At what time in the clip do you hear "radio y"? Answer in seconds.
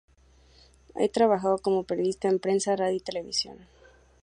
2.75-3.01